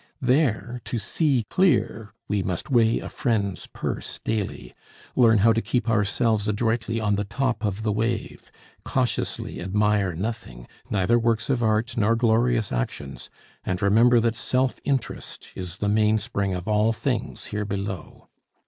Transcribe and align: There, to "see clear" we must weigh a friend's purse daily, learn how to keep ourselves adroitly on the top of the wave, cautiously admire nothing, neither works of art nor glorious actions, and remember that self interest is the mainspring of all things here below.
There, 0.19 0.81
to 0.85 0.97
"see 0.97 1.43
clear" 1.43 2.09
we 2.27 2.41
must 2.41 2.71
weigh 2.71 2.99
a 2.99 3.07
friend's 3.07 3.67
purse 3.67 4.19
daily, 4.25 4.73
learn 5.15 5.37
how 5.37 5.53
to 5.53 5.61
keep 5.61 5.87
ourselves 5.87 6.47
adroitly 6.47 6.99
on 6.99 7.17
the 7.17 7.23
top 7.23 7.63
of 7.63 7.83
the 7.83 7.91
wave, 7.91 8.51
cautiously 8.83 9.61
admire 9.61 10.15
nothing, 10.15 10.65
neither 10.89 11.19
works 11.19 11.51
of 11.51 11.61
art 11.61 11.95
nor 11.97 12.15
glorious 12.15 12.71
actions, 12.71 13.29
and 13.63 13.79
remember 13.79 14.19
that 14.19 14.33
self 14.35 14.79
interest 14.83 15.49
is 15.53 15.77
the 15.77 15.87
mainspring 15.87 16.55
of 16.55 16.67
all 16.67 16.93
things 16.93 17.45
here 17.53 17.63
below. 17.63 18.27